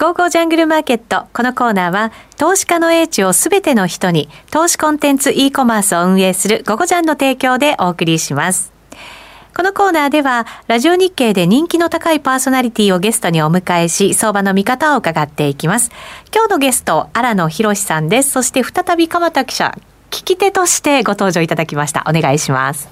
[0.00, 1.26] ゴーゴージャングルマーケット。
[1.34, 8.72] このコーナーは、投資家の英知をすべての人に、投資コンテンツ e コマースを運営するゴゴジャンの提供でお送りします。
[9.54, 15.90] このコーナーでは、ラジオ日経で人気の高いパーソナリティをゲストにお迎えし、相場の見方を伺っていきます。
[16.34, 18.30] 今日のゲスト、荒野博さんです。
[18.30, 19.76] そして再び鎌田記者、
[20.10, 22.06] 聞き手としてご登場いただきました。
[22.08, 22.88] お願いします。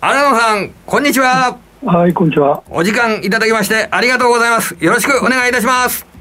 [0.00, 1.58] 荒野さん、こんにちは。
[1.84, 2.62] はい、こんにちは。
[2.70, 4.74] お時間いただきましてありがとうございます。
[4.80, 6.13] よろしくお願いいたします。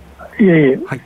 [0.43, 0.79] いえいえ。
[0.85, 1.01] はい。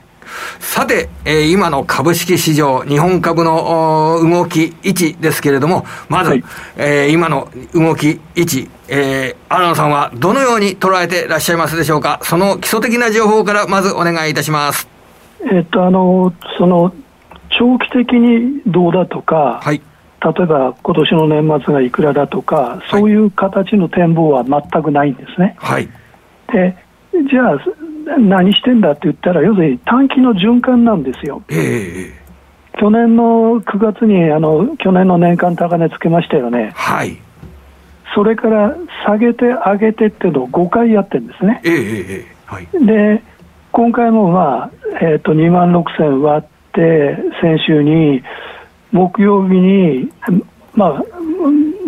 [0.60, 6.44] さて、えー、今の株式市場、日本株の動き位置ですけれども、まず、はい、
[6.76, 12.20] えー、今の動き位置、えー、荒野さんはどのように捉えていらっしゃいますでしょうか？
[12.24, 14.90] その基礎的な情報からまずお願いいたします。
[15.50, 16.94] えっと、あの、その、
[17.58, 19.82] 長期的にどうだとか、はい、
[20.22, 25.56] 例えば今年の年末がいくらだとか、そういう形の展望は全くないんですね。
[25.58, 25.88] はい、
[26.52, 26.76] で
[27.30, 27.60] じゃあ、
[28.18, 31.44] 何してんだって言ったら、要するに短期の循環なんですよ。
[31.50, 36.72] えー、去年の9月にあの、去年の年間高値つけましたよね。
[36.76, 37.18] はい。
[38.16, 41.62] それから下げて上げてっていうのを5回やってるんですね。
[41.64, 43.22] えー、はい、で、
[43.72, 44.72] 今回もまあ、
[45.02, 48.24] えっ、ー、と、2万6000割って、先週に、
[48.92, 50.10] 木曜日に、
[50.74, 51.04] まあ、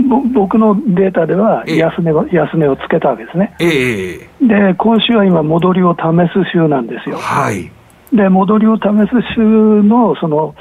[0.09, 6.01] 僕のデータでは安値安値をつけたわけですね、えで今週は今、戻りを試
[6.33, 7.17] す週なんですよ。
[7.17, 7.71] はい、
[8.11, 9.41] で戻りを試す週
[9.83, 10.55] のその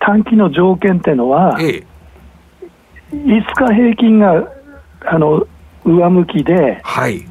[0.00, 1.82] 短期の条件っていうのは、え
[3.12, 4.52] 5日平均が
[5.06, 5.46] あの
[5.84, 7.24] 上向きで、はい、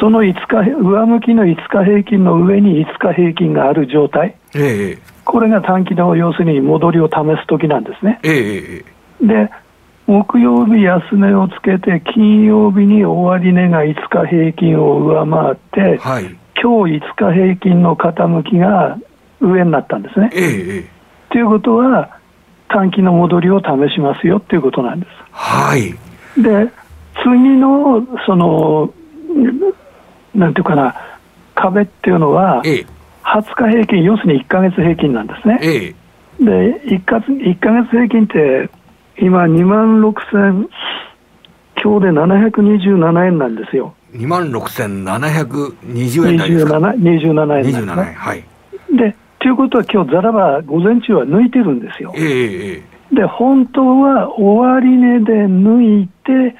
[0.00, 8.20] その5日上向きの5日平均の上に5日平均がある状態、えこれが短期の要するに戻りを試すときなんですね。
[8.22, 8.84] え。
[9.22, 9.50] で
[10.06, 16.24] 木曜日安値をつけて、金曜日に終値が5日平均を上回って、はい、
[16.60, 18.98] 今日5日平均の傾きが
[19.40, 20.30] 上になったんですね。
[20.30, 20.84] と、え
[21.34, 22.18] えいうことは、
[22.68, 25.12] 短期の戻りを試しますよっていうことなんです。
[25.30, 25.92] はい、
[26.40, 26.68] で、
[27.22, 28.92] 次の、その、
[30.34, 30.94] なんていうかな、
[31.54, 32.86] 壁っていうのは、ええ、
[33.24, 35.58] 20日平均、要するに1か月平均なんですね。
[35.62, 35.94] ええ、
[36.44, 38.68] で1か、1か月平均って、
[39.18, 40.68] 今、2万6000、
[41.82, 43.94] 今日で727円なんですよ。
[44.12, 48.14] 2万6720円ですか？27 27円ですね。
[48.16, 48.44] はい。
[48.96, 52.12] で、ということは、今日ザラバ、午前中は抜いてるんですよ。
[52.16, 56.56] ええで、本当は終値で抜いて、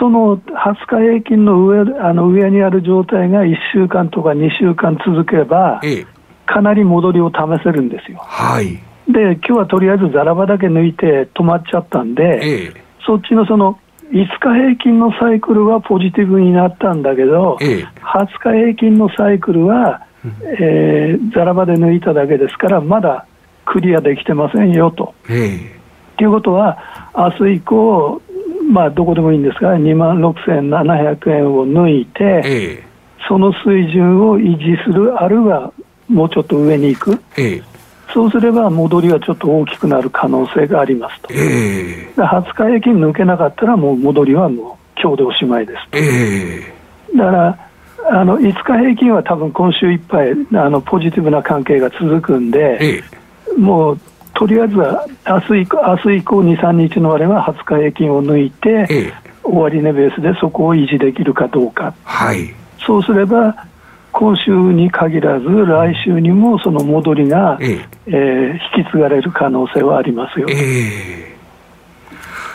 [0.00, 6.06] その20日平均の上あの上にある状態が1週間とか2週間続けば、ええ、
[6.46, 8.18] かなり戻りを試せるんですよ。
[8.18, 8.82] はい、
[9.12, 12.74] で、今日はとりあえずザラバだけ抜いて止まっちゃったんで、え、
[13.06, 13.78] そっちのその
[14.10, 20.06] 5日平均のサイクルはポジティブになったんだけど、え20日平均のサイクルは、
[20.60, 23.26] えー、ザラバで抜いただけですから、まだ
[23.64, 25.06] クリアできてませんよと。
[25.06, 25.82] と、え。
[26.22, 26.78] いうことは、
[27.14, 28.22] 明日以降、
[28.70, 32.84] まあ、どこでもいいんですが、2万6700円を抜いて、ええ、
[33.28, 35.72] その水準を維持する、あるいは
[36.08, 37.62] もうちょっと上に行く、ええ、
[38.12, 45.98] そうすれば戻りはちょっと大きくなる可能性がありますと、ええ、20日平均抜けなかったら、もう戻りはもう今日でおしまいですと。
[45.98, 46.60] え
[47.14, 47.68] え、だから
[48.10, 50.34] あの5日平均は多分今週いっぱいあ
[50.68, 53.02] のポジティブな関係が続くんで、え
[53.56, 54.00] え、もう
[54.34, 59.12] とりあえずは明日以降、明日以降2、3日のあれは20日平均を抜いて、ええ、
[59.42, 63.66] 終値ベースでそこを維持できるかどうか、はい、そうすれば、
[64.12, 67.88] 今週に限らず、来週にもその戻りが、ええ。
[68.06, 70.46] えー、引き継がれる可能性はありますよ。
[70.50, 71.36] ええ。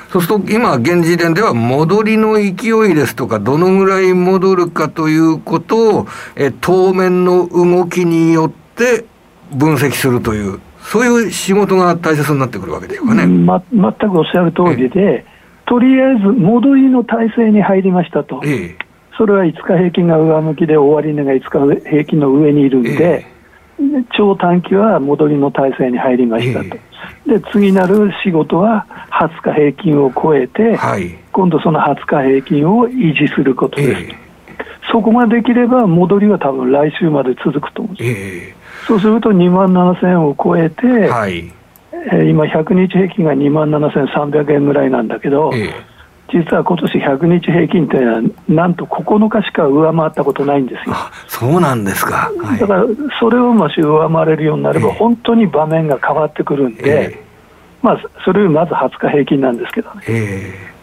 [0.10, 9.06] そうすると、今、現時点では戻りの勢いですとか、どのぐらい戻るかということを、え当面の動きによって
[9.54, 13.28] 分析するというそういう仕事が大切になってくるわけでしょうかね。
[13.28, 15.26] ま、全くおっしゃる通りで、
[15.66, 18.76] とりあえず戻りの体制に入りましたと、ええ、
[19.18, 23.26] それは5日平均が上向きで、終値が5日平均の上にいるんで、
[23.80, 26.78] え、超短期は戻りの体制に入りましたと、
[27.26, 34.28] で次なる仕事は20日平均を超えて、はい、今度その20日平均を維持することです。
[34.92, 38.88] そこができれば、戻りは多分来週まで続くと思うんです。
[38.88, 41.52] そうすると2万7000円を超えて、はい。
[42.12, 45.72] えー、今、100日平均が2万7300円ぐらいなんだけど、えー、
[46.30, 50.96] 実は今年100日平均っていうのは、なんと9日しか上回ったことないんですよ。
[51.28, 52.32] そうなんですか。
[52.38, 52.86] はい、だから、
[53.20, 60.04] それをもし上回れるようになれば、本当に場面が変わってくるんで、えー、まあ、それよりまず20日平均なんですけどね。
[60.08, 60.77] えー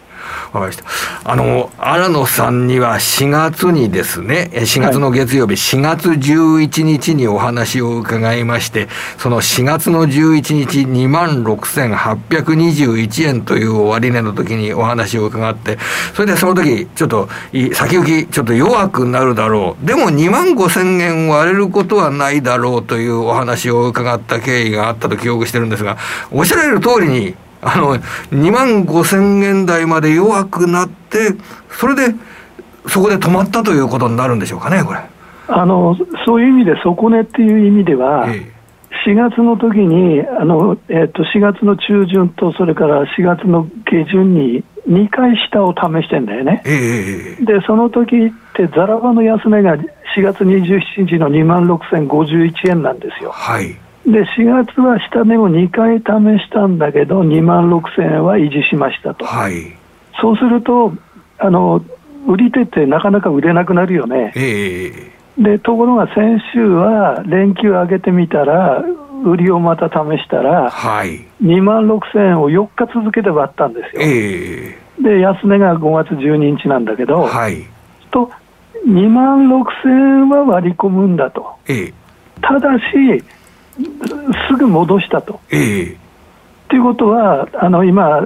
[0.53, 0.85] わかりました。
[1.23, 8.87] あの、荒野さんには4月にですね、4月の月曜日、4月11日にお話を伺いまして、
[9.17, 15.77] その4月の11日、2万6821円という終値の時にお話を伺って、
[16.13, 17.29] それでその時、ちょっと、
[17.73, 19.85] 先行き、ちょっと弱くなるだろう。
[19.85, 25.97] でも2万5千円割れることはないだろうというお話を伺った経緯があったと記憶してるんですが、
[26.31, 27.35] おっしゃられる通りに、
[27.65, 31.33] あの、2万5千円台まで弱くなって、
[31.69, 32.15] それで、
[32.87, 34.99] そこで止まったということになるんでしょうかね、これ。
[35.47, 35.95] あの、
[36.25, 38.55] そういう意味で底値っていう意味では、ええ
[39.05, 53.31] 4月の時にあの、えー、と4月の中旬とそれから4月の下旬に2回下を試してんだよね、えー、でその時ってざらばの安値が4月27日の2万6051円なんですよ。
[53.31, 56.03] はいで4月は下値を2回試
[56.43, 59.75] したんだけど、2万6000円は維持しましたと、はい、
[60.21, 60.93] そうすると
[61.39, 61.83] あの、
[62.27, 68.83] 売り手ってなかなか売れなくなるよね、えー、でところが先週は連休上げてみたら、
[69.23, 74.01] 売りをまた試したら、はい、2万6000円を4日続けて割ったんですよ。
[74.03, 77.65] えー、で安値が5月12日なんだけど、はい、
[78.11, 78.31] と
[78.85, 81.55] 2万6000円は割り込むんだと。
[81.67, 81.93] えー、
[82.41, 83.23] ただし
[84.47, 85.39] すぐ戻したと。
[85.51, 85.97] ええ。
[86.67, 88.25] ということは、あの今、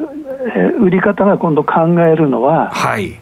[0.55, 3.19] え売り方が今度考えるのは、はい、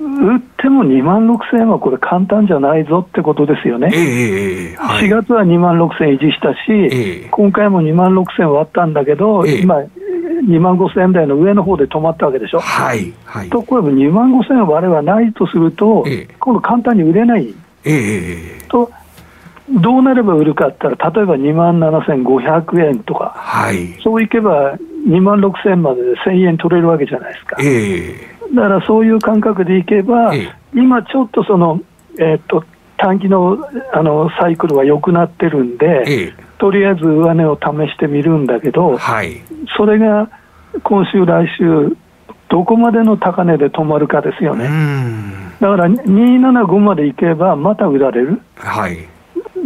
[0.00, 12.60] 売っても2万6000円はこれ、簡単じゃないぞってことですよね、えはい、4月は2万6000円維持したし、え今回も2万6000円割ったんだけど、え今、2万5000円台の上の方で止まったわけでしょ。
[12.60, 16.04] はいはい、ところが2万5000円割れはないとすると、
[16.38, 17.54] 今度簡単に売れない。
[18.68, 18.90] と
[19.72, 24.76] どうなれば売るかって言ったら、例えば2万7500円とか、はい、そういけば
[25.06, 27.56] 2万6000円までで1000円取れるわけじゃないですか。
[27.60, 31.80] えー、だからそういう感覚でいけば、えー、今ちょっとその、
[32.18, 32.64] えー、っと
[32.96, 33.58] 短期の
[33.92, 39.40] あのサイクルは良くなってるんで、えー、とりあえず上値を試してみるんだけど、はい、
[39.76, 40.28] それが
[40.82, 41.96] 今週、来週、
[42.48, 44.68] どこまでの高値で止まるかですよね。
[45.60, 48.40] だから275までいけば、また売られる。
[48.56, 49.09] はい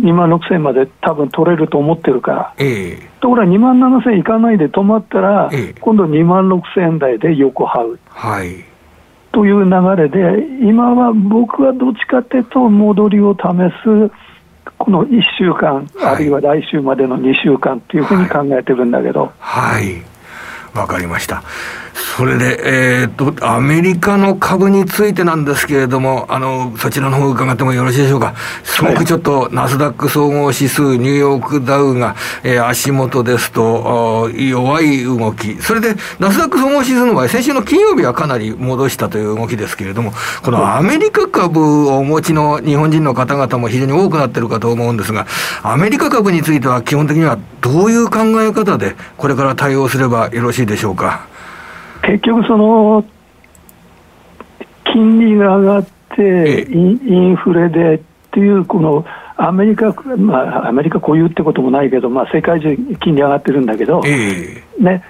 [0.04, 8.64] 2万6000円まで多分取れると思ってるから、えー、ところが2万7000円いかないで止まったら、えー、今度2万6000円台で横這う、はい、
[9.34, 9.70] という流
[10.00, 13.40] れで、今は僕はどっちかというと、戻りを試
[13.82, 14.12] す、
[14.78, 19.32] この1週間、はい、あるいは来週までの2週間というふうに考えてるんだけど。
[19.40, 20.02] はい、
[20.74, 21.42] わ、はい、かりました。
[22.16, 22.60] それで、
[23.02, 28.34] えー、っと、アメリカの株についてなんですけれども、あの、そちらの方伺ってもよろしいでしょうか。
[28.62, 32.14] すごくちょっと、ナスダック総合指数、ニューヨークダウが、
[32.44, 35.60] えー、足元ですと、弱い動き。
[35.60, 40.12] それで、ナスダック総合指数の場合、先週の金曜日はかなり戻したという動きですけれども、
[40.42, 45.26] このアメリカ株をお持ちの日本人の方々も非常に多くなっているかと思うんですが、
[45.64, 51.33] アメリカ株については基本的にはどういう考え方で、これから対応すればよろしいでしょうか？
[52.06, 53.04] 結局その、
[54.84, 59.04] 金利が上がって、インフレでっていう、この
[59.36, 65.02] アメリカ、まあ、アメリカ固有ってこともないけど、まあ、世界中金利上がってるんだけど、ね、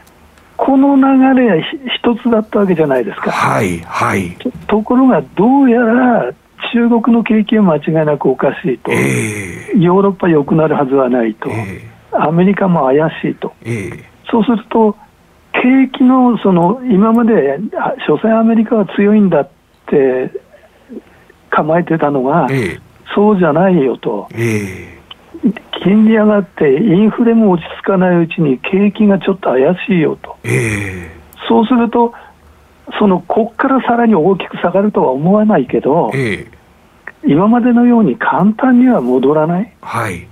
[0.57, 1.63] この流れは
[1.97, 3.31] 一つだったわけじゃないですか。
[3.31, 6.33] はいはい、ところが、どうやら
[6.73, 14.97] 中国の景気は間違いなくおかしいと、えー、ヨーロッパ良くなるはずはないと、えー、アメリカも怪しいと、えー、そうすると、
[15.63, 17.59] 景気のその今まで、
[18.07, 19.49] 所詮アメリカは強いんだっ
[19.87, 20.31] て
[21.51, 22.81] 構えてたのが、ええ、
[23.15, 24.99] そうじゃないよと、え、
[25.83, 30.37] 金利上がって、インフレも落ち着かないうちに景気がちょっと怪しいよと、
[31.49, 32.13] そうすると、
[32.99, 36.11] そのこっからさらに大きく下がるとは思わないけど、
[37.27, 39.73] 今までのように簡単には戻らない。
[39.81, 40.27] はい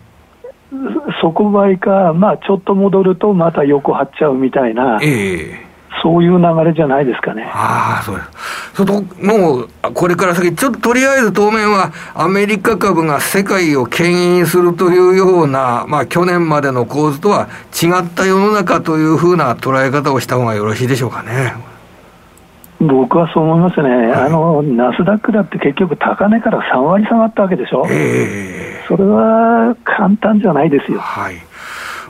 [1.21, 7.51] 底倍か、まあ、ちょっと戻るとまた横張っちゃうみたいな、えー、そういう流れじゃないですかね。
[7.53, 8.29] ああ、そうです。
[8.75, 21.72] そと、もう、これから先、ちょっととりあえず当面は、アメリカ株が世界を牽引するというような、まあ、去年までの構図とは違った世の中というふうな捉え方をした方がよろしいでしょうかね。
[22.89, 30.99] 僕はそう思いますね、はい、あのナスダックだって結局、高値から3割下がったわけでしょ、えー、それは簡単じゃないですよ。
[30.99, 31.52] はい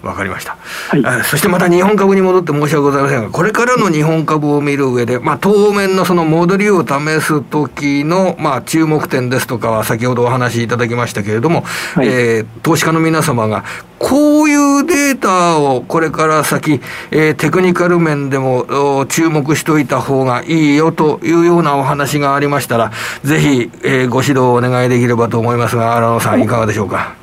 [0.02, 0.56] わかりました。
[0.90, 11.62] はい、そしてまた日本株に戻って申し訳ございませんが、これからの日本株を見る上で、まあ、当面のその戻りを試す時の、まあ、注目点ですとかは先ほどお話しいただきましたけれども、
[11.94, 13.64] はい、えー、投資家の皆様が、
[13.98, 16.80] こういうデータをこれから先、
[17.12, 22.90] えー、テクニカル面でも注目しておいた方がいいよというようなお話がありましたら、
[23.22, 27.14] ぜひ、えー、ご指導をお願いできればと思いますが、荒野さん、いかがでしょうか？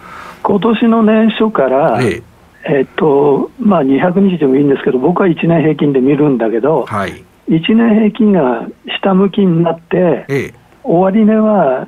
[0.41, 2.28] 今年の年初から、ええ
[2.70, 8.68] えっとまあ、200日でもいいんですけど、僕は1年平均で見るんだけど、はい、1年平均が
[9.02, 11.88] 下向きになって、ええ、終値は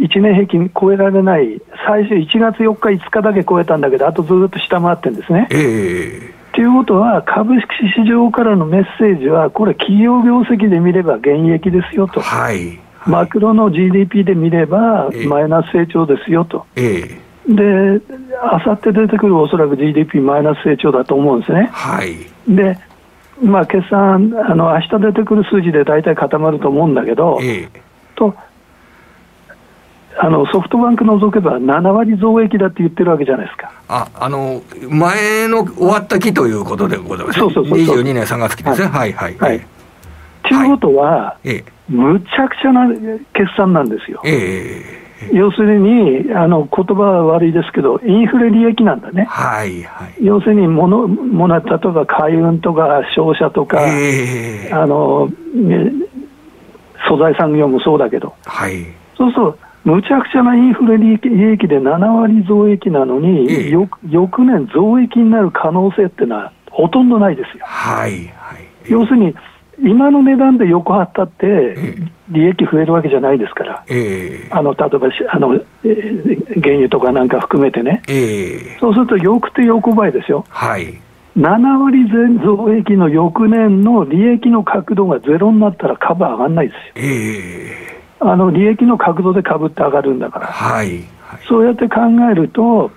[0.00, 5.48] 1年平均超えられない、最初1月4日、5日だけ超えたんだけど、あとずっと下回ってるんですね。
[5.50, 18.04] えーということは、株式市場からのメッセージは、これ、企業業績で見れば減益ですよと、はい、マクロの GDP で見れば、マイナス成長ですよと、えー、で、
[18.44, 21.70] あさって出てくるおそらく GDP マイナス成長だと思うんですね。
[21.72, 22.16] はい、
[22.48, 22.76] で
[23.40, 27.70] まあ、決算、あの明日出てくる数字で大体固まると思うんだけど、えー、
[28.14, 28.34] と
[30.18, 33.72] あのソフトバンク除けば7割増益だって言ってるわけじゃないですか。
[33.88, 38.88] ああの前の終わった期ということでございます、ね、そうそうそうそう22年3月期ですね。
[38.88, 39.66] はい、はい、はい。
[40.42, 42.86] ということは、はい、むちゃくちゃな
[43.32, 44.20] 決算なんですよ。
[44.24, 45.01] ええ
[45.32, 55.28] 要するに、あの言葉は悪いですけど、インフレ利益なんだね、はいはい、要するに物、物例えば海運とか商社とか、えー、あの
[57.08, 58.84] 素材産業もそうだけど、はい、
[59.16, 61.28] そうそうむちゃくちゃなインフレ利益
[61.66, 67.64] で7割増益なのに、ええ、翌年増益になる可能性っていうのはほとんどないですよ。
[67.66, 69.34] はい、はい、要するに
[69.82, 71.76] 今の値段で横張ったって、
[72.28, 81.00] 利益増えるわけじゃないですから、えー、あの例えばあの、えー、原油とかなんか含めてね、えー、そうすると、よくて横ばいですよ、はい、
[81.36, 86.92] 7割増益の翌年の利益の角度がゼロになったら株上がらないですよ。
[86.96, 87.92] えー
[88.24, 92.92] あの利益の角度で株って上がるんだから、はい、はい、そうやって考えると、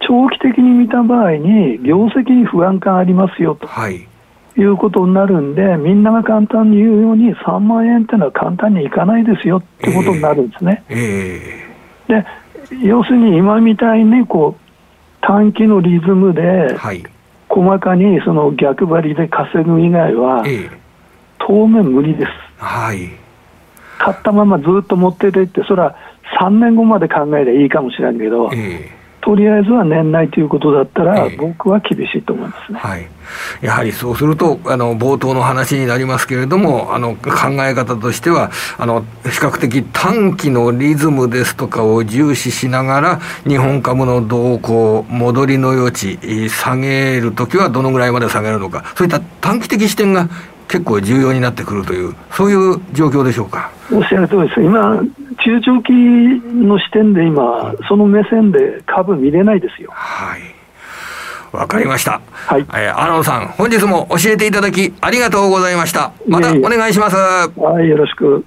[0.00, 4.06] 長期的に見た場合に、業績に不安感ありますよと、はい、
[4.56, 10.84] いうことになるんで、みんなが簡単に言うように、3万円っていうのは簡単にいかないですよってことになるんですね。
[10.88, 14.66] えーえー、で要するに今みたいにこう
[15.20, 16.76] 短期のリズムで、
[17.48, 20.44] 細かにその逆張りで稼ぐ以外は、
[21.38, 22.32] 当面無理です。
[22.58, 23.10] はい。
[23.98, 25.96] 買ったままずっと持っててって、それは
[26.40, 33.08] 3年後まで考えればいいかもしれんけど、えーとりあえずは年内ということだったら、僕は厳しいと思いますね、はい、
[33.60, 37.30] やはりそうすると、あの冒頭の話になりますけれども、あの考
[37.66, 50.28] え方としてはあの、比較的短期のリズムですとかを重視しながら、日本株の動向、戻りの余地、下げるときはどのぐらいまで下げるのか、そういった短期的視点が
[50.68, 53.72] 結構重要になってくるという、そういう状況でしょうか？
[53.92, 55.02] おっしゃる通りです、今、
[55.46, 59.90] 中長期の視点で今、その目線で株見れないですよ。
[59.94, 60.40] はい
[61.52, 62.20] わかりました。
[62.32, 62.66] はい。
[62.74, 66.12] えー、アロンさん、本日も教えていただきありがとうございました。
[66.26, 67.16] またお願いします。
[67.16, 68.44] はい、よろしく。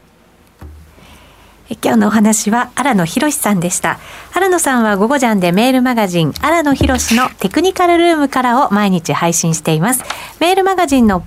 [1.82, 4.00] 今日のお話は荒野博さんでした。
[4.36, 10.03] 荒野さんは午後ジャンでメールマガジン荒野博のテクニカルルームからを毎日配信しています。
[10.39, 11.24] メールマガジンの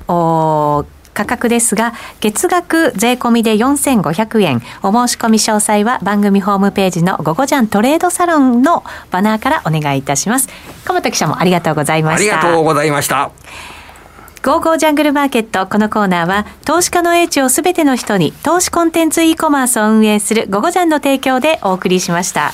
[1.14, 4.62] 価格ですが、月額税込みで4500円。
[4.82, 10.48] お申し込み詳細は番組ホームページの午後ジャントレードサロンのバナーからお願いいたします。
[10.84, 12.34] 鎌田記者もありがとうございました。
[12.34, 13.30] ありがとうございました。
[14.42, 15.68] ゴーゴージャングルマーケット。
[15.68, 22.52] このコーナーは、投資家の英知をすべての人に、投資コンテンツ e コマースを運営するゴゴジャンの提供でお送りしました。